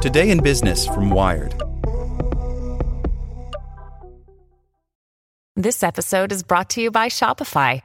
Today 0.00 0.30
in 0.30 0.42
Business 0.42 0.86
from 0.86 1.10
Wired. 1.10 1.60
This 5.56 5.82
episode 5.82 6.32
is 6.32 6.42
brought 6.42 6.70
to 6.70 6.80
you 6.80 6.90
by 6.90 7.08
Shopify. 7.10 7.82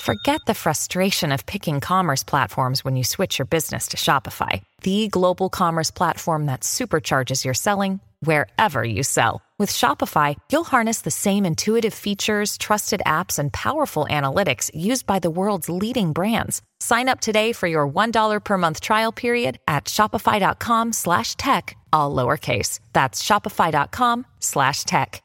Forget 0.00 0.40
the 0.48 0.54
frustration 0.54 1.30
of 1.30 1.46
picking 1.46 1.78
commerce 1.78 2.24
platforms 2.24 2.84
when 2.84 2.96
you 2.96 3.04
switch 3.04 3.38
your 3.38 3.46
business 3.46 3.86
to 3.88 3.96
Shopify, 3.96 4.62
the 4.82 5.06
global 5.06 5.48
commerce 5.48 5.92
platform 5.92 6.46
that 6.46 6.62
supercharges 6.62 7.44
your 7.44 7.54
selling 7.54 8.00
wherever 8.18 8.82
you 8.82 9.04
sell. 9.04 9.42
With 9.62 9.70
Shopify, 9.70 10.34
you'll 10.50 10.64
harness 10.64 11.02
the 11.02 11.12
same 11.12 11.46
intuitive 11.46 11.94
features, 11.94 12.58
trusted 12.58 13.00
apps, 13.06 13.38
and 13.38 13.52
powerful 13.52 14.08
analytics 14.10 14.72
used 14.74 15.06
by 15.06 15.20
the 15.20 15.30
world's 15.30 15.68
leading 15.68 16.10
brands. 16.12 16.62
Sign 16.80 17.08
up 17.08 17.20
today 17.20 17.52
for 17.52 17.68
your 17.68 17.86
$1 17.86 18.42
per 18.42 18.58
month 18.58 18.80
trial 18.80 19.12
period 19.12 19.58
at 19.68 19.84
shopify.com 19.84 20.92
slash 20.92 21.36
tech, 21.36 21.76
all 21.92 22.12
lowercase. 22.12 22.80
That's 22.92 23.22
shopify.com 23.22 24.26
slash 24.40 24.82
tech. 24.82 25.22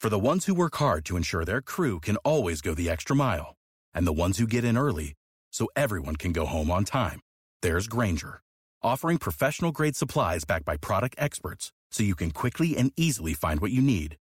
For 0.00 0.08
the 0.08 0.26
ones 0.30 0.46
who 0.46 0.54
work 0.54 0.76
hard 0.76 1.04
to 1.06 1.16
ensure 1.16 1.44
their 1.44 1.62
crew 1.62 1.98
can 1.98 2.16
always 2.18 2.60
go 2.60 2.74
the 2.74 2.88
extra 2.88 3.16
mile, 3.16 3.56
and 3.92 4.06
the 4.06 4.12
ones 4.12 4.38
who 4.38 4.46
get 4.46 4.64
in 4.64 4.78
early 4.78 5.14
so 5.52 5.66
everyone 5.74 6.14
can 6.14 6.30
go 6.30 6.46
home 6.46 6.70
on 6.70 6.84
time, 6.84 7.18
there's 7.60 7.88
Grainger, 7.88 8.40
offering 8.84 9.18
professional 9.18 9.72
grade 9.72 9.96
supplies 9.96 10.44
backed 10.44 10.64
by 10.64 10.76
product 10.76 11.16
experts 11.18 11.72
so 11.94 12.02
you 12.02 12.16
can 12.16 12.32
quickly 12.32 12.76
and 12.76 12.92
easily 12.96 13.34
find 13.34 13.60
what 13.60 13.70
you 13.70 13.80
need. 13.80 14.16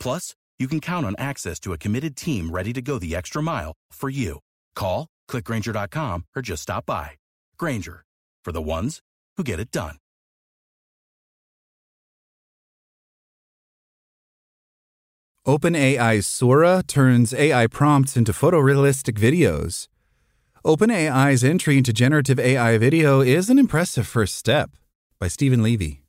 Plus, 0.00 0.34
you 0.58 0.66
can 0.66 0.80
count 0.80 1.06
on 1.06 1.14
access 1.18 1.60
to 1.60 1.72
a 1.72 1.78
committed 1.78 2.16
team 2.16 2.50
ready 2.50 2.72
to 2.72 2.82
go 2.82 2.98
the 2.98 3.14
extra 3.14 3.42
mile 3.42 3.74
for 3.92 4.08
you. 4.08 4.40
Call, 4.74 5.06
click 5.28 5.44
grainger.com, 5.44 6.24
or 6.34 6.42
just 6.42 6.62
stop 6.62 6.86
by. 6.86 7.10
Grainger, 7.58 8.04
for 8.44 8.50
the 8.52 8.62
ones 8.62 9.00
who 9.36 9.44
get 9.44 9.60
it 9.60 9.70
done. 9.70 9.96
OpenAI's 15.46 16.26
Sora 16.26 16.82
turns 16.86 17.32
AI 17.32 17.66
prompts 17.68 18.16
into 18.16 18.32
photorealistic 18.32 19.18
videos. 19.18 19.88
OpenAI's 20.64 21.42
entry 21.42 21.78
into 21.78 21.92
generative 21.92 22.38
AI 22.38 22.76
video 22.76 23.20
is 23.20 23.48
an 23.48 23.58
impressive 23.58 24.06
first 24.06 24.36
step. 24.36 24.70
By 25.18 25.28
Steven 25.28 25.62
Levy. 25.62 26.07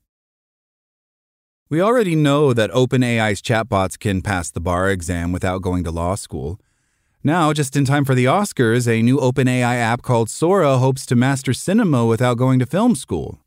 We 1.70 1.80
already 1.80 2.16
know 2.16 2.52
that 2.52 2.72
OpenAI's 2.72 3.40
chatbots 3.40 3.96
can 3.96 4.22
pass 4.22 4.50
the 4.50 4.58
bar 4.58 4.90
exam 4.90 5.30
without 5.30 5.62
going 5.62 5.84
to 5.84 5.92
law 5.92 6.16
school. 6.16 6.58
Now, 7.22 7.52
just 7.52 7.76
in 7.76 7.84
time 7.84 8.04
for 8.04 8.16
the 8.16 8.24
Oscars, 8.24 8.88
a 8.88 9.02
new 9.02 9.18
OpenAI 9.18 9.76
app 9.76 10.02
called 10.02 10.28
Sora 10.28 10.78
hopes 10.78 11.06
to 11.06 11.14
master 11.14 11.52
cinema 11.52 12.04
without 12.04 12.36
going 12.36 12.58
to 12.58 12.66
film 12.66 12.96
school. 12.96 13.38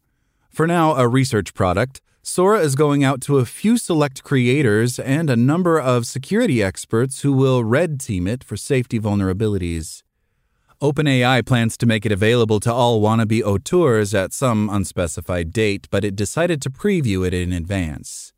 For 0.49 0.65
now, 0.65 0.95
a 0.95 1.05
research 1.05 1.53
product, 1.53 1.99
Sora 2.21 2.61
is 2.61 2.75
going 2.75 3.03
out 3.03 3.19
to 3.23 3.39
a 3.39 3.45
few 3.45 3.77
select 3.77 4.23
creators 4.23 4.99
and 4.99 5.29
a 5.29 5.35
number 5.35 5.77
of 5.77 6.05
security 6.05 6.63
experts 6.63 7.23
who 7.23 7.33
will 7.33 7.65
red 7.65 7.99
team 7.99 8.25
it 8.25 8.41
for 8.41 8.55
safety 8.55 9.01
vulnerabilities. 9.01 10.01
OpenAI 10.83 11.45
plans 11.45 11.77
to 11.77 11.85
make 11.85 12.05
it 12.05 12.11
available 12.11 12.59
to 12.59 12.73
all 12.73 12.99
wannabe 12.99 13.41
auteurs 13.41 14.13
at 14.13 14.33
some 14.33 14.69
unspecified 14.69 15.53
date, 15.53 15.87
but 15.89 16.03
it 16.03 16.13
decided 16.13 16.61
to 16.61 16.69
preview 16.69 17.25
it 17.25 17.33
in 17.33 17.53
advance. 17.53 18.33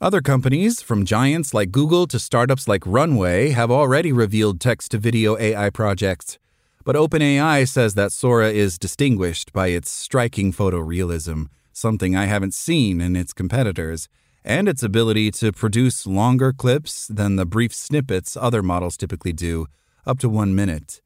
Other 0.00 0.22
companies, 0.22 0.80
from 0.80 1.04
giants 1.04 1.52
like 1.52 1.70
Google 1.70 2.06
to 2.06 2.18
startups 2.18 2.66
like 2.66 2.86
Runway, 2.86 3.50
have 3.50 3.70
already 3.70 4.12
revealed 4.12 4.62
text 4.62 4.92
to 4.92 4.98
video 4.98 5.36
AI 5.36 5.68
projects. 5.68 6.38
But 6.84 6.96
OpenAI 6.96 7.68
says 7.68 7.92
that 7.96 8.12
Sora 8.12 8.50
is 8.50 8.78
distinguished 8.78 9.52
by 9.52 9.66
its 9.66 9.90
striking 9.90 10.54
photorealism, 10.54 11.48
something 11.74 12.16
I 12.16 12.24
haven't 12.24 12.54
seen 12.54 13.02
in 13.02 13.14
its 13.14 13.34
competitors, 13.34 14.08
and 14.42 14.70
its 14.70 14.82
ability 14.82 15.32
to 15.32 15.52
produce 15.52 16.06
longer 16.06 16.54
clips 16.54 17.06
than 17.08 17.36
the 17.36 17.44
brief 17.44 17.74
snippets 17.74 18.38
other 18.38 18.62
models 18.62 18.96
typically 18.96 19.34
do, 19.34 19.66
up 20.06 20.18
to 20.20 20.30
one 20.30 20.54
minute. 20.54 21.02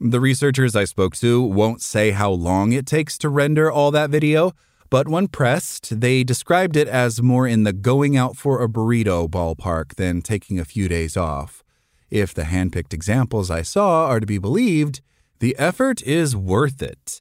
The 0.00 0.20
researchers 0.20 0.74
I 0.74 0.84
spoke 0.84 1.14
to 1.16 1.40
won't 1.42 1.80
say 1.80 2.10
how 2.10 2.30
long 2.30 2.72
it 2.72 2.84
takes 2.84 3.16
to 3.18 3.28
render 3.28 3.70
all 3.70 3.90
that 3.92 4.10
video, 4.10 4.52
but 4.90 5.08
when 5.08 5.28
pressed, 5.28 6.00
they 6.00 6.24
described 6.24 6.76
it 6.76 6.88
as 6.88 7.22
more 7.22 7.46
in 7.46 7.62
the 7.62 7.72
going 7.72 8.16
out 8.16 8.36
for 8.36 8.62
a 8.62 8.68
burrito 8.68 9.28
ballpark 9.28 9.94
than 9.94 10.20
taking 10.20 10.58
a 10.58 10.64
few 10.64 10.88
days 10.88 11.16
off. 11.16 11.62
If 12.10 12.34
the 12.34 12.42
handpicked 12.42 12.92
examples 12.92 13.50
I 13.50 13.62
saw 13.62 14.06
are 14.06 14.20
to 14.20 14.26
be 14.26 14.38
believed, 14.38 15.00
the 15.38 15.56
effort 15.58 16.02
is 16.02 16.36
worth 16.36 16.82
it. 16.82 17.20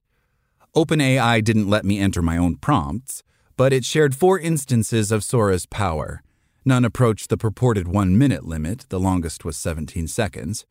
OpenAI 0.76 1.44
didn't 1.44 1.70
let 1.70 1.86
me 1.86 2.00
enter 2.00 2.22
my 2.22 2.38
own 2.38 2.56
prompts, 2.56 3.24
but 3.56 3.72
it 3.72 3.86
shared 3.86 4.16
four 4.16 4.40
instances 4.40 5.12
of 5.12 5.24
Sora's 5.24 5.68
power. 5.68 6.24
None 6.66 6.86
approached 6.86 7.30
the 7.30 7.38
purported 7.38 7.88
one 7.88 8.18
minute 8.18 8.46
limit, 8.46 8.86
the 8.90 9.00
longest 9.00 9.46
was 9.46 9.58
17 9.58 10.08
seconds. 10.08 10.66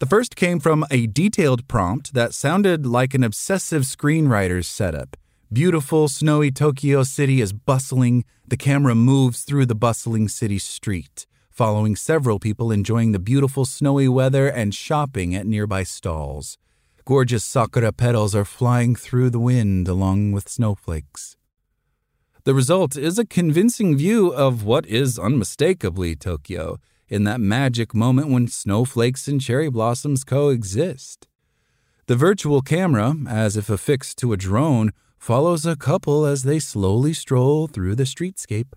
The 0.00 0.06
first 0.06 0.36
came 0.36 0.60
from 0.60 0.86
a 0.92 1.08
detailed 1.08 1.66
prompt 1.66 2.14
that 2.14 2.32
sounded 2.32 2.86
like 2.86 3.14
an 3.14 3.24
obsessive 3.24 3.82
screenwriter's 3.82 4.68
setup. 4.68 5.16
Beautiful, 5.52 6.06
snowy 6.06 6.52
Tokyo 6.52 7.02
City 7.02 7.40
is 7.40 7.52
bustling. 7.52 8.24
The 8.46 8.56
camera 8.56 8.94
moves 8.94 9.42
through 9.42 9.66
the 9.66 9.74
bustling 9.74 10.28
city 10.28 10.60
street, 10.60 11.26
following 11.50 11.96
several 11.96 12.38
people 12.38 12.70
enjoying 12.70 13.10
the 13.10 13.18
beautiful 13.18 13.64
snowy 13.64 14.06
weather 14.06 14.46
and 14.46 14.72
shopping 14.72 15.34
at 15.34 15.48
nearby 15.48 15.82
stalls. 15.82 16.58
Gorgeous 17.04 17.42
sakura 17.42 17.90
petals 17.90 18.36
are 18.36 18.44
flying 18.44 18.94
through 18.94 19.30
the 19.30 19.40
wind 19.40 19.88
along 19.88 20.30
with 20.30 20.48
snowflakes. 20.48 21.36
The 22.44 22.54
result 22.54 22.96
is 22.96 23.18
a 23.18 23.26
convincing 23.26 23.96
view 23.96 24.28
of 24.28 24.62
what 24.62 24.86
is 24.86 25.18
unmistakably 25.18 26.14
Tokyo 26.14 26.78
in 27.08 27.24
that 27.24 27.40
magic 27.40 27.94
moment 27.94 28.28
when 28.28 28.48
snowflakes 28.48 29.28
and 29.28 29.40
cherry 29.40 29.68
blossoms 29.68 30.24
coexist. 30.24 31.26
The 32.06 32.16
virtual 32.16 32.62
camera, 32.62 33.14
as 33.28 33.56
if 33.56 33.68
affixed 33.68 34.18
to 34.18 34.32
a 34.32 34.36
drone, 34.36 34.92
follows 35.18 35.66
a 35.66 35.76
couple 35.76 36.24
as 36.24 36.42
they 36.42 36.58
slowly 36.58 37.12
stroll 37.12 37.66
through 37.66 37.96
the 37.96 38.04
streetscape. 38.04 38.72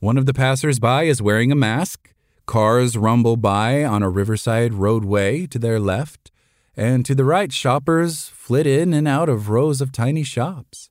One 0.00 0.18
of 0.18 0.26
the 0.26 0.34
passers-by 0.34 1.04
is 1.04 1.22
wearing 1.22 1.52
a 1.52 1.56
mask. 1.56 2.12
Cars 2.44 2.96
rumble 2.96 3.36
by 3.36 3.84
on 3.84 4.02
a 4.02 4.10
riverside 4.10 4.74
roadway 4.74 5.46
to 5.46 5.58
their 5.58 5.80
left, 5.80 6.30
and 6.76 7.04
to 7.06 7.14
the 7.14 7.24
right, 7.24 7.52
shoppers 7.52 8.28
flit 8.28 8.66
in 8.66 8.92
and 8.92 9.08
out 9.08 9.28
of 9.28 9.48
rows 9.48 9.80
of 9.80 9.92
tiny 9.92 10.22
shops. 10.22 10.90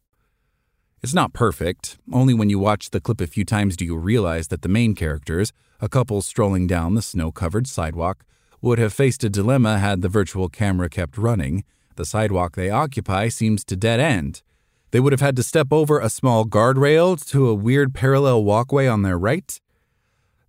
It's 1.06 1.14
not 1.14 1.34
perfect. 1.34 2.00
Only 2.12 2.34
when 2.34 2.50
you 2.50 2.58
watch 2.58 2.90
the 2.90 3.00
clip 3.00 3.22
a 3.22 3.28
few 3.28 3.46
times 3.46 3.78
do 3.78 3.86
you 3.86 3.96
realize 3.96 4.48
that 4.48 4.64
the 4.64 4.68
main 4.68 4.96
characters, 4.96 5.54
a 5.80 5.88
couple 5.88 6.20
strolling 6.24 6.66
down 6.66 6.96
the 6.96 7.02
snow 7.04 7.32
covered 7.32 7.68
sidewalk, 7.68 8.26
would 8.60 8.80
have 8.80 8.92
faced 8.92 9.24
a 9.24 9.30
dilemma 9.30 9.78
had 9.78 10.02
the 10.02 10.10
virtual 10.10 10.50
camera 10.50 10.90
kept 10.90 11.16
running. 11.16 11.64
The 11.96 12.06
sidewalk 12.06 12.56
they 12.56 12.72
occupy 12.72 13.28
seems 13.28 13.64
to 13.66 13.76
dead 13.76 14.00
end. 14.00 14.42
They 14.90 15.00
would 15.00 15.14
have 15.14 15.22
had 15.22 15.36
to 15.36 15.44
step 15.44 15.68
over 15.70 16.00
a 16.00 16.10
small 16.10 16.44
guardrail 16.44 17.24
to 17.28 17.50
a 17.50 17.54
weird 17.54 17.94
parallel 17.94 18.44
walkway 18.44 18.88
on 18.88 19.04
their 19.04 19.20
right. 19.20 19.62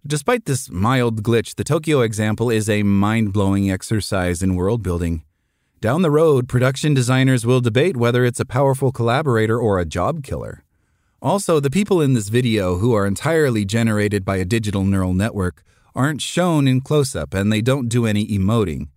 Despite 0.06 0.46
this 0.46 0.70
mild 0.70 1.22
glitch, 1.22 1.56
the 1.56 1.64
Tokyo 1.64 2.00
example 2.00 2.48
is 2.48 2.70
a 2.70 2.82
mind 2.82 3.34
blowing 3.34 3.70
exercise 3.70 4.42
in 4.42 4.54
world 4.54 4.82
building. 4.82 5.22
Down 5.78 6.00
the 6.00 6.10
road, 6.10 6.48
production 6.48 6.94
designers 6.94 7.44
will 7.44 7.60
debate 7.60 7.98
whether 7.98 8.24
it's 8.24 8.40
a 8.40 8.46
powerful 8.46 8.90
collaborator 8.90 9.60
or 9.60 9.78
a 9.78 9.84
job 9.84 10.22
killer. 10.22 10.64
Also, 11.20 11.60
the 11.60 11.70
people 11.70 12.00
in 12.00 12.14
this 12.14 12.30
video, 12.30 12.78
who 12.78 12.94
are 12.94 13.06
entirely 13.06 13.66
generated 13.66 14.24
by 14.24 14.36
a 14.36 14.46
digital 14.46 14.84
neural 14.84 15.12
network, 15.12 15.62
aren't 15.94 16.22
shown 16.22 16.66
in 16.66 16.80
close 16.80 17.14
up 17.14 17.34
and 17.34 17.52
they 17.52 17.60
don't 17.60 17.90
do 17.90 18.06
any 18.06 18.26
emoting. 18.26 18.88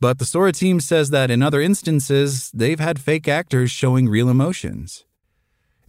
But 0.00 0.18
the 0.18 0.26
Sora 0.26 0.52
team 0.52 0.80
says 0.80 1.08
that 1.10 1.30
in 1.30 1.42
other 1.42 1.62
instances, 1.62 2.50
they've 2.52 2.78
had 2.78 3.00
fake 3.00 3.26
actors 3.26 3.70
showing 3.70 4.06
real 4.06 4.28
emotions. 4.28 5.06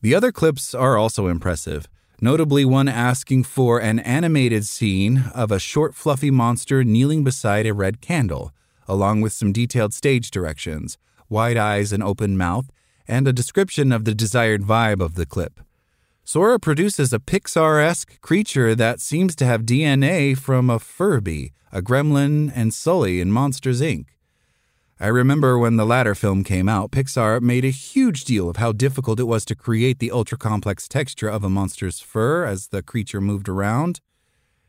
The 0.02 0.16
other 0.16 0.32
clips 0.32 0.74
are 0.74 0.98
also 0.98 1.28
impressive, 1.28 1.86
notably 2.22 2.64
one 2.64 2.88
asking 2.88 3.44
for 3.44 3.80
an 3.80 4.00
animated 4.00 4.66
scene 4.66 5.26
of 5.36 5.52
a 5.52 5.60
short, 5.60 5.96
fluffy 5.96 6.32
monster 6.32 6.86
kneeling 6.86 7.26
beside 7.26 7.68
a 7.68 7.74
red 7.74 8.00
candle 8.00 8.54
along 8.90 9.22
with 9.22 9.32
some 9.32 9.54
detailed 9.54 9.94
stage 9.94 10.32
directions, 10.32 10.98
wide 11.30 11.56
eyes 11.56 11.94
and 11.94 12.04
open 12.04 12.38
mouth, 12.38 12.70
and 13.08 13.28
a 13.28 13.34
description 13.34 13.92
of 13.92 14.04
the 14.04 14.14
desired 14.14 14.64
vibe 14.64 15.02
of 15.02 15.16
the 15.16 15.26
clip. 15.26 15.62
Sora 16.24 16.60
produces 16.60 17.12
a 17.12 17.20
Pixar 17.20 17.84
esque 17.84 18.22
creature 18.22 18.76
that 18.76 19.00
seems 19.00 19.36
to 19.38 19.46
have 19.46 19.64
DNA 19.64 20.38
from 20.38 20.70
a 20.70 20.78
Furby, 20.78 21.54
a 21.72 21.82
gremlin, 21.82 22.52
and 22.54 22.74
Sully 22.74 23.20
in 23.20 23.32
Monsters, 23.32 23.82
Inc. 23.82 24.06
I 25.00 25.08
remember 25.08 25.58
when 25.58 25.78
the 25.78 25.86
latter 25.86 26.14
film 26.14 26.44
came 26.44 26.68
out, 26.68 26.92
Pixar 26.92 27.42
made 27.42 27.64
a 27.64 27.70
huge 27.70 28.26
deal 28.26 28.50
of 28.50 28.58
how 28.58 28.74
difficult 28.74 29.20
it 29.20 29.24
was 29.24 29.46
to 29.46 29.56
create 29.56 30.00
the 30.00 30.12
ultra 30.12 30.38
complex 30.38 30.90
texture 30.90 31.30
of 31.30 31.44
a 31.44 31.50
monster's 31.50 32.02
fur 32.02 32.46
as 32.46 32.68
the 32.68 32.84
creature 32.84 33.22
moved 33.22 33.48
around. 33.48 34.02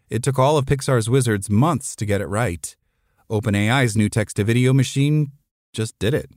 It 0.08 0.22
took 0.22 0.38
all 0.38 0.56
of 0.56 0.66
Pixar's 0.66 1.10
wizards 1.10 1.50
months 1.50 1.96
to 1.96 2.06
get 2.06 2.20
it 2.20 2.28
right. 2.28 2.76
OpenAI's 3.30 3.96
new 3.96 4.08
text 4.08 4.36
to 4.36 4.44
video 4.44 4.72
machine 4.72 5.30
just 5.72 5.96
did 6.00 6.12
it. 6.12 6.32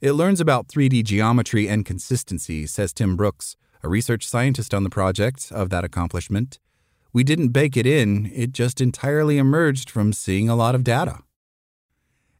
It 0.00 0.12
learns 0.12 0.40
about 0.40 0.66
3D 0.66 1.04
geometry 1.04 1.68
and 1.68 1.84
consistency, 1.84 2.66
says 2.66 2.94
Tim 2.94 3.14
Brooks, 3.14 3.56
a 3.82 3.88
research 3.88 4.26
scientist 4.26 4.72
on 4.72 4.84
the 4.84 4.90
project 4.90 5.52
of 5.52 5.68
that 5.68 5.84
accomplishment. 5.84 6.58
We 7.12 7.22
didn't 7.24 7.48
bake 7.48 7.76
it 7.76 7.86
in, 7.86 8.30
it 8.34 8.52
just 8.52 8.80
entirely 8.80 9.36
emerged 9.36 9.90
from 9.90 10.14
seeing 10.14 10.48
a 10.48 10.56
lot 10.56 10.74
of 10.74 10.82
data. 10.82 11.18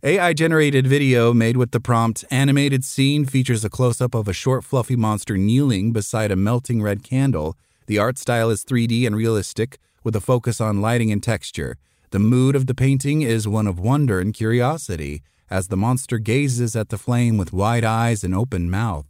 AI 0.02 0.32
generated 0.32 0.87
video 0.87 1.34
made 1.34 1.58
with 1.58 1.72
the 1.72 1.78
prompt 1.78 2.25
animated 2.31 2.84
scene 2.84 3.26
features 3.26 3.66
a 3.66 3.70
close 3.70 4.00
up 4.00 4.14
of 4.14 4.28
a 4.28 4.32
short, 4.32 4.64
fluffy 4.64 4.96
monster 4.96 5.37
kneeling 5.37 5.93
beside 5.93 6.31
a 6.31 6.37
melting 6.37 6.81
red 6.81 7.02
candle. 7.02 7.58
The 7.87 7.99
art 7.99 8.16
style 8.16 8.49
is 8.49 8.64
3D 8.64 9.06
and 9.06 9.14
realistic, 9.14 9.78
with 10.02 10.16
a 10.16 10.22
focus 10.22 10.58
on 10.58 10.81
lighting 10.81 11.12
and 11.12 11.22
texture. 11.22 11.76
The 12.12 12.19
mood 12.19 12.55
of 12.55 12.67
the 12.67 12.75
painting 12.75 13.23
is 13.23 13.49
one 13.49 13.67
of 13.67 13.79
wonder 13.79 14.20
and 14.20 14.35
curiosity 14.35 15.23
as 15.49 15.69
the 15.69 15.79
monster 15.79 16.19
gazes 16.19 16.76
at 16.76 16.91
the 16.91 16.99
flame 16.99 17.38
with 17.38 17.55
wide 17.55 17.85
eyes 17.85 18.23
and 18.23 18.35
open 18.35 18.70
mouth. 18.70 19.06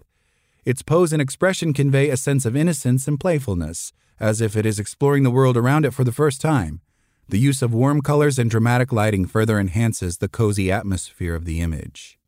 Its 0.65 0.83
pose 0.83 1.13
and 1.13 1.21
expression 1.21 1.73
convey 1.73 2.11
a 2.11 2.17
sense 2.17 2.47
of 2.47 2.55
innocence 2.55 3.09
and 3.09 3.19
playfulness, 3.19 3.93
as 4.21 4.41
if 4.41 4.57
it 4.57 4.65
is 4.65 4.79
exploring 4.79 5.25
the 5.25 5.33
world 5.33 5.57
around 5.57 5.85
it 5.85 5.93
for 5.93 6.05
the 6.05 6.13
first 6.13 6.41
time. 6.41 6.81
The 7.29 7.41
use 7.41 7.61
of 7.61 7.75
warm 7.75 8.03
colors 8.03 8.39
and 8.39 8.49
dramatic 8.49 8.93
lighting 8.93 9.27
further 9.27 9.59
enhances 9.59 10.19
the 10.19 10.29
cozy 10.29 10.71
atmosphere 10.71 11.35
of 11.35 11.45
the 11.45 11.61
image. 11.61 12.21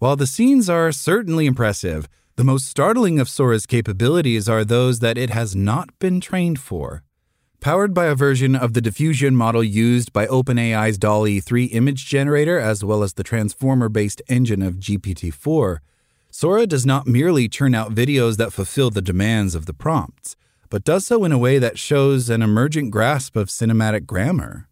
While 0.00 0.16
the 0.16 0.26
scenes 0.26 0.68
are 0.68 0.90
certainly 0.90 1.46
impressive, 1.46 2.08
the 2.34 2.42
most 2.42 2.66
startling 2.66 3.20
of 3.20 3.28
Sora's 3.28 3.66
capabilities 3.66 4.48
are 4.48 4.64
those 4.64 4.98
that 4.98 5.16
it 5.16 5.30
has 5.30 5.54
not 5.54 5.96
been 6.00 6.20
trained 6.20 6.58
for. 6.58 7.04
Powered 7.64 7.94
by 7.94 8.04
a 8.04 8.14
version 8.14 8.54
of 8.54 8.74
the 8.74 8.82
diffusion 8.82 9.34
model 9.34 9.64
used 9.64 10.12
by 10.12 10.26
OpenAI's 10.26 10.98
DALL-E 10.98 11.40
3 11.40 11.64
image 11.64 12.04
generator 12.04 12.58
as 12.60 12.84
well 12.84 13.02
as 13.02 13.14
the 13.14 13.22
transformer 13.22 13.88
based 13.88 14.20
engine 14.28 14.60
of 14.60 14.74
GPT 14.74 15.32
4, 15.32 15.80
Sora 16.30 16.66
does 16.66 16.84
not 16.84 17.06
merely 17.06 17.48
churn 17.48 17.74
out 17.74 17.94
videos 17.94 18.36
that 18.36 18.52
fulfill 18.52 18.90
the 18.90 19.00
demands 19.00 19.54
of 19.54 19.64
the 19.64 19.72
prompts, 19.72 20.36
but 20.68 20.84
does 20.84 21.06
so 21.06 21.24
in 21.24 21.32
a 21.32 21.38
way 21.38 21.58
that 21.58 21.78
shows 21.78 22.28
an 22.28 22.42
emergent 22.42 22.90
grasp 22.90 23.34
of 23.34 23.48
cinematic 23.48 24.04
grammar. 24.04 24.68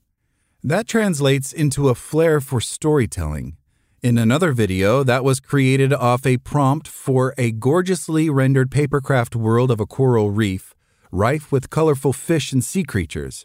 That 0.62 0.86
translates 0.86 1.50
into 1.50 1.88
a 1.88 1.94
flair 1.94 2.42
for 2.42 2.60
storytelling. 2.60 3.56
In 4.02 4.18
another 4.18 4.52
video 4.52 5.02
that 5.02 5.24
was 5.24 5.40
created 5.40 5.94
off 5.94 6.26
a 6.26 6.36
prompt 6.36 6.88
for 6.88 7.32
a 7.38 7.52
gorgeously 7.52 8.28
rendered 8.28 8.70
papercraft 8.70 9.34
world 9.34 9.70
of 9.70 9.80
a 9.80 9.86
coral 9.86 10.30
reef, 10.30 10.74
rife 11.12 11.52
with 11.52 11.68
colorful 11.68 12.14
fish 12.14 12.52
and 12.52 12.64
sea 12.64 12.82
creatures. 12.82 13.44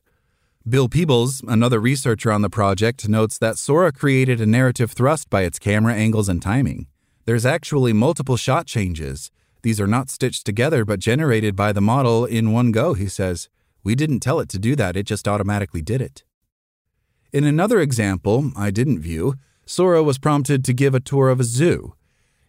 Bill 0.68 0.88
Peebles, 0.88 1.42
another 1.48 1.82
researcher 1.82 2.32
on 2.32 2.42
the 2.42 2.50
project, 2.50 3.08
notes 3.10 3.38
that 3.38 3.58
Sora 3.58 3.92
created 3.92 4.40
a 4.40 4.46
narrative 4.46 4.94
thrust 4.94 5.30
by 5.30 5.42
its 5.42 5.60
camera 5.60 5.94
angles 5.94 6.30
and 6.30 6.42
timing. 6.42 6.88
There's 7.26 7.46
actually 7.46 7.92
multiple 7.92 8.38
shot 8.38 8.68
changes. 8.68 9.32
These 9.64 9.82
are 9.82 9.88
not 9.88 10.10
stitched 10.10 10.46
together 10.46 10.86
but 10.86 11.02
generated 11.02 11.58
by 11.58 11.74
the 11.74 11.82
model 11.82 12.24
in 12.24 12.54
one 12.54 12.72
go, 12.72 12.94
he 12.94 13.08
says. 13.08 13.50
We 13.84 13.96
didn't 13.96 14.22
tell 14.22 14.40
it 14.40 14.48
to 14.50 14.60
do 14.60 14.76
that, 14.78 14.96
it 14.96 15.04
just 15.04 15.28
automatically 15.28 15.82
did 15.82 16.02
it. 16.02 16.24
In 17.34 17.44
another 17.44 17.82
example 17.82 18.52
I 18.56 18.72
didn't 18.72 19.00
view, 19.00 19.36
Sora 19.66 20.02
was 20.02 20.18
prompted 20.18 20.64
to 20.64 20.74
give 20.74 20.96
a 20.96 21.02
tour 21.02 21.28
of 21.28 21.42
a 21.42 21.44
zoo. 21.44 21.96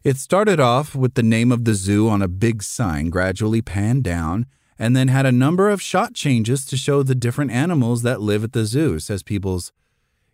It 0.05 0.17
started 0.17 0.61
off 0.61 0.95
with 0.95 1.15
the 1.15 1.25
name 1.25 1.51
of 1.51 1.65
the 1.65 1.75
zoo 1.75 2.09
on 2.09 2.23
a 2.23 2.29
big 2.29 2.63
sign, 2.63 3.11
gradually 3.11 3.63
panned 3.63 4.05
down, 4.05 4.47
and 4.79 4.95
then 4.95 5.09
had 5.09 5.27
a 5.27 5.33
number 5.33 5.69
of 5.69 5.83
shot 5.83 6.15
changes 6.15 6.65
to 6.67 6.77
show 6.77 7.03
the 7.03 7.15
different 7.15 7.51
animals 7.51 8.03
that 8.03 8.21
live 8.21 8.45
at 8.45 8.53
the 8.53 8.65
zoo, 8.65 8.99
says 8.99 9.23
Peebles. 9.23 9.73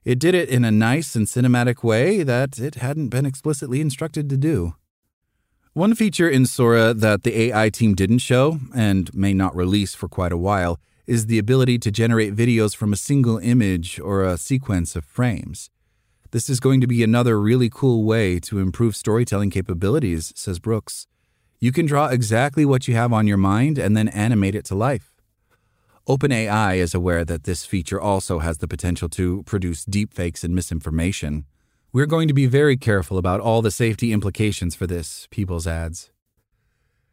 It 0.04 0.18
did 0.18 0.34
it 0.34 0.50
in 0.50 0.64
a 0.64 0.70
nice 0.70 1.16
and 1.16 1.26
cinematic 1.26 1.82
way 1.82 2.22
that 2.22 2.58
it 2.58 2.74
hadn't 2.74 3.08
been 3.08 3.24
explicitly 3.24 3.80
instructed 3.80 4.28
to 4.28 4.36
do. 4.36 4.74
One 5.72 5.94
feature 5.94 6.28
in 6.28 6.46
Sora 6.46 6.92
that 6.94 7.22
the 7.22 7.36
AI 7.40 7.70
team 7.70 7.94
didn't 7.94 8.18
show, 8.18 8.60
and 8.74 9.12
may 9.14 9.32
not 9.32 9.56
release 9.56 9.94
for 9.94 10.08
quite 10.08 10.30
a 10.30 10.36
while, 10.36 10.78
is 11.06 11.26
the 11.26 11.38
ability 11.38 11.78
to 11.78 11.90
generate 11.90 12.36
videos 12.36 12.76
from 12.76 12.92
a 12.92 12.96
single 12.96 13.38
image 13.38 13.98
or 13.98 14.24
a 14.24 14.38
sequence 14.38 14.94
of 14.94 15.04
frames. 15.04 15.70
This 16.30 16.48
is 16.50 16.60
going 16.60 16.80
to 16.80 16.86
be 16.86 17.02
another 17.02 17.40
really 17.40 17.70
cool 17.70 18.04
way 18.04 18.38
to 18.40 18.58
improve 18.58 18.94
storytelling 18.94 19.50
capabilities, 19.50 20.32
says 20.36 20.58
Brooks. 20.58 21.06
You 21.60 21.72
can 21.72 21.86
draw 21.86 22.08
exactly 22.08 22.64
what 22.64 22.86
you 22.88 22.94
have 22.94 23.12
on 23.12 23.26
your 23.26 23.36
mind 23.36 23.78
and 23.78 23.96
then 23.96 24.08
animate 24.08 24.54
it 24.54 24.64
to 24.66 24.74
life. 24.74 25.14
OpenAI 26.06 26.76
is 26.76 26.94
aware 26.94 27.24
that 27.24 27.44
this 27.44 27.64
feature 27.64 28.00
also 28.00 28.40
has 28.40 28.58
the 28.58 28.68
potential 28.68 29.08
to 29.10 29.42
produce 29.44 29.84
deepfakes 29.86 30.44
and 30.44 30.54
misinformation. 30.54 31.46
We're 31.92 32.06
going 32.06 32.28
to 32.28 32.34
be 32.34 32.46
very 32.46 32.76
careful 32.76 33.16
about 33.16 33.40
all 33.40 33.62
the 33.62 33.70
safety 33.70 34.12
implications 34.12 34.74
for 34.74 34.86
this, 34.86 35.26
Peebles 35.30 35.66
adds. 35.66 36.10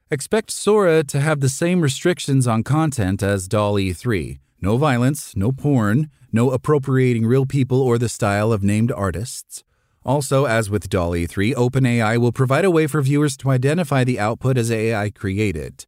Expect 0.09 0.51
Sora 0.51 1.05
to 1.05 1.21
have 1.21 1.39
the 1.39 1.47
same 1.47 1.79
restrictions 1.79 2.47
on 2.47 2.63
content 2.63 3.23
as 3.23 3.47
DALL-E 3.47 3.93
3 3.93 4.39
no 4.63 4.77
violence, 4.77 5.35
no 5.35 5.51
porn, 5.51 6.09
no 6.31 6.51
appropriating 6.51 7.25
real 7.25 7.45
people 7.45 7.81
or 7.81 7.97
the 7.97 8.09
style 8.09 8.51
of 8.51 8.61
named 8.61 8.91
artists. 8.91 9.63
Also, 10.03 10.45
as 10.45 10.69
with 10.69 10.89
DALL-E 10.89 11.27
3, 11.27 11.53
OpenAI 11.53 12.17
will 12.17 12.31
provide 12.31 12.65
a 12.65 12.71
way 12.71 12.87
for 12.87 13.01
viewers 13.01 13.37
to 13.37 13.51
identify 13.51 14.03
the 14.03 14.19
output 14.19 14.57
as 14.57 14.71
AI 14.71 15.11
created. 15.11 15.85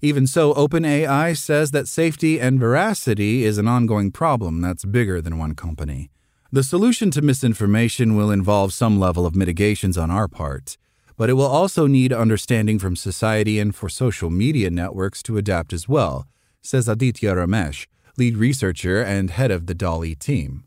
Even 0.00 0.26
so, 0.26 0.54
OpenAI 0.54 1.36
says 1.36 1.72
that 1.72 1.88
safety 1.88 2.38
and 2.40 2.60
veracity 2.60 3.44
is 3.44 3.58
an 3.58 3.66
ongoing 3.66 4.12
problem 4.12 4.60
that's 4.60 4.84
bigger 4.84 5.20
than 5.20 5.38
one 5.38 5.54
company. 5.54 6.10
The 6.52 6.62
solution 6.62 7.10
to 7.10 7.22
misinformation 7.22 8.14
will 8.14 8.30
involve 8.30 8.72
some 8.72 9.00
level 9.00 9.26
of 9.26 9.34
mitigations 9.34 9.98
on 9.98 10.12
our 10.12 10.28
part, 10.28 10.76
but 11.16 11.28
it 11.28 11.32
will 11.32 11.46
also 11.46 11.88
need 11.88 12.12
understanding 12.12 12.78
from 12.78 12.94
society 12.94 13.58
and 13.58 13.74
for 13.74 13.88
social 13.88 14.30
media 14.30 14.70
networks 14.70 15.24
to 15.24 15.38
adapt 15.38 15.72
as 15.72 15.88
well, 15.88 16.28
says 16.62 16.88
Aditya 16.88 17.34
Ramesh, 17.34 17.86
lead 18.16 18.36
researcher 18.36 19.02
and 19.02 19.30
head 19.30 19.50
of 19.50 19.66
the 19.66 19.74
DALL-E 19.74 20.14
team. 20.14 20.64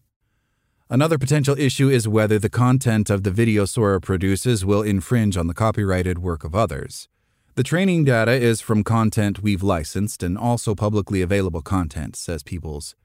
Another 0.92 1.20
potential 1.20 1.56
issue 1.60 1.88
is 1.88 2.08
whether 2.08 2.40
the 2.40 2.50
content 2.50 3.12
of 3.12 3.22
the 3.22 3.30
video 3.30 3.66
Sora 3.66 4.02
produces 4.02 4.66
will 4.66 4.82
infringe 4.82 5.38
on 5.38 5.46
the 5.46 5.54
copyrighted 5.54 6.18
work 6.18 6.44
of 6.44 6.56
others. 6.56 7.08
The 7.54 7.62
training 7.62 8.06
data 8.06 8.32
is 8.32 8.60
from 8.60 8.84
content 8.84 9.44
we've 9.44 9.62
licensed 9.62 10.24
and 10.24 10.36
also 10.36 10.74
publicly 10.74 11.22
available 11.22 11.62
content, 11.62 12.16
says 12.16 12.42
Peebles. 12.42 12.96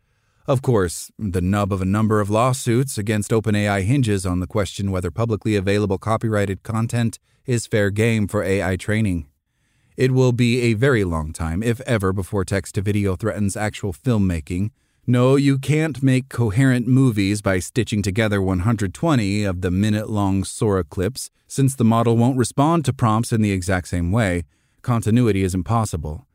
Of 0.47 0.63
course, 0.63 1.11
the 1.19 1.43
nub 1.43 1.75
of 1.75 1.83
a 1.83 1.85
number 1.85 2.23
of 2.23 2.31
lawsuits 2.31 2.97
against 2.97 3.33
OpenAI 3.33 3.83
hinges 3.85 4.25
on 4.25 4.41
the 4.41 4.47
question 4.47 4.91
whether 4.91 5.11
publicly 5.11 5.55
available 5.55 5.99
copyrighted 5.99 6.63
content 6.63 7.19
is 7.45 7.67
fair 7.67 7.91
game 7.91 8.27
for 8.27 8.43
AI 8.43 8.77
training. 8.77 9.27
It 9.95 10.13
will 10.13 10.33
be 10.33 10.63
a 10.63 10.73
very 10.73 11.05
long 11.05 11.35
time, 11.35 11.63
if 11.63 11.83
ever, 11.83 12.15
before 12.15 12.47
text 12.47 12.77
to 12.77 12.81
video 12.81 13.15
threatens 13.15 13.59
actual 13.59 13.93
filmmaking, 13.93 14.71
no, 15.07 15.37
you 15.37 15.59
can't 15.59 16.03
make 16.03 16.31
coherent 16.31 16.87
movies 16.87 17.43
by 17.43 17.59
stitching 17.59 18.01
together 18.01 18.41
120 18.41 19.45
of 19.45 19.61
the 19.61 19.71
minute 19.71 20.09
long 20.09 20.45
Sora 20.45 20.83
clips, 20.83 21.31
since 21.47 21.75
the 21.75 21.85
model 21.85 22.17
won't 22.17 22.39
respond 22.39 22.87
to 22.87 22.93
prompts 22.93 23.31
in 23.31 23.43
the 23.43 23.53
exact 23.53 23.89
same 23.89 24.11
way. 24.13 24.45
Continuity 24.81 25.43
is 25.43 25.55
impossible. 25.55 26.27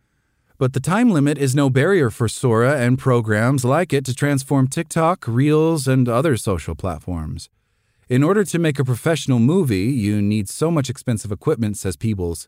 But 0.60 0.74
the 0.74 0.80
time 0.80 1.10
limit 1.10 1.38
is 1.38 1.56
no 1.56 1.70
barrier 1.70 2.10
for 2.10 2.28
Sora 2.28 2.78
and 2.78 3.00
programs 3.00 3.66
like 3.66 3.92
it 3.92 4.06
to 4.06 4.14
transform 4.14 4.68
TikTok, 4.68 5.28
Reels, 5.28 5.88
and 5.88 6.08
other 6.08 6.38
social 6.38 6.76
platforms. 6.76 7.50
In 8.08 8.24
order 8.24 8.44
to 8.44 8.60
make 8.60 8.78
a 8.78 8.84
professional 8.84 9.40
movie, 9.40 9.92
you 9.92 10.22
need 10.22 10.50
so 10.50 10.70
much 10.70 10.90
expensive 10.90 11.32
equipment, 11.32 11.78
says 11.78 11.96
Peebles. 11.96 12.48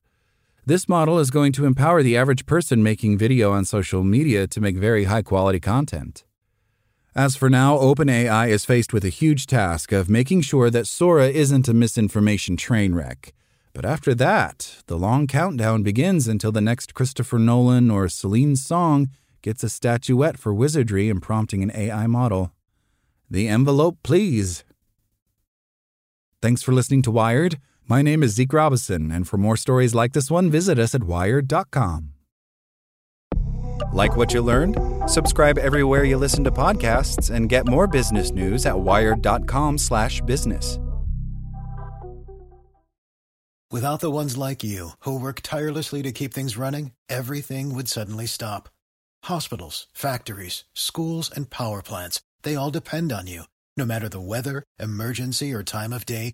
This 0.63 0.87
model 0.87 1.17
is 1.17 1.31
going 1.31 1.53
to 1.53 1.65
empower 1.65 2.03
the 2.03 2.15
average 2.15 2.45
person 2.45 2.83
making 2.83 3.17
video 3.17 3.51
on 3.51 3.65
social 3.65 4.03
media 4.03 4.45
to 4.45 4.61
make 4.61 4.77
very 4.77 5.05
high 5.05 5.23
quality 5.23 5.59
content. 5.59 6.23
As 7.15 7.35
for 7.35 7.49
now, 7.49 7.79
OpenAI 7.79 8.49
is 8.49 8.63
faced 8.63 8.93
with 8.93 9.03
a 9.03 9.09
huge 9.09 9.47
task 9.47 9.91
of 9.91 10.07
making 10.07 10.41
sure 10.41 10.69
that 10.69 10.85
Sora 10.85 11.29
isn't 11.29 11.67
a 11.67 11.73
misinformation 11.73 12.57
train 12.57 12.93
wreck. 12.93 13.33
But 13.73 13.85
after 13.85 14.13
that, 14.13 14.83
the 14.85 14.99
long 14.99 15.25
countdown 15.25 15.81
begins 15.81 16.27
until 16.27 16.51
the 16.51 16.61
next 16.61 16.93
Christopher 16.93 17.39
Nolan 17.39 17.89
or 17.89 18.07
Celine 18.07 18.55
Song 18.55 19.09
gets 19.41 19.63
a 19.63 19.69
statuette 19.69 20.37
for 20.37 20.53
wizardry 20.53 21.09
and 21.09 21.23
prompting 21.23 21.63
an 21.63 21.71
AI 21.73 22.05
model. 22.05 22.51
The 23.31 23.47
envelope, 23.47 23.97
please. 24.03 24.63
Thanks 26.39 26.61
for 26.61 26.71
listening 26.71 27.01
to 27.01 27.11
Wired. 27.11 27.57
My 27.87 28.01
name 28.01 28.23
is 28.23 28.31
Zeke 28.31 28.53
Robinson, 28.53 29.11
and 29.11 29.27
for 29.27 29.37
more 29.37 29.57
stories 29.57 29.93
like 29.93 30.13
this 30.13 30.31
one, 30.31 30.49
visit 30.49 30.79
us 30.79 30.95
at 30.95 31.03
wired.com. 31.03 32.13
Like 33.91 34.15
what 34.15 34.33
you 34.33 34.41
learned? 34.41 34.77
Subscribe 35.07 35.57
everywhere 35.57 36.05
you 36.05 36.17
listen 36.17 36.43
to 36.45 36.51
podcasts 36.51 37.33
and 37.33 37.49
get 37.49 37.67
more 37.67 37.87
business 37.87 38.31
news 38.31 38.65
at 38.65 38.79
wired.com/business. 38.79 40.79
Without 43.71 44.01
the 44.01 44.11
ones 44.11 44.35
like 44.35 44.65
you 44.65 44.89
who 45.05 45.17
work 45.17 45.39
tirelessly 45.41 46.03
to 46.03 46.11
keep 46.11 46.33
things 46.33 46.57
running, 46.57 46.91
everything 47.07 47.73
would 47.73 47.87
suddenly 47.87 48.25
stop. 48.25 48.67
Hospitals, 49.23 49.87
factories, 49.93 50.65
schools, 50.73 51.31
and 51.33 51.49
power 51.49 51.81
plants, 51.81 52.19
they 52.43 52.55
all 52.55 52.69
depend 52.69 53.13
on 53.13 53.27
you. 53.27 53.43
No 53.77 53.85
matter 53.85 54.09
the 54.09 54.19
weather, 54.19 54.63
emergency, 54.77 55.53
or 55.53 55.63
time 55.63 55.93
of 55.93 56.05
day, 56.05 56.33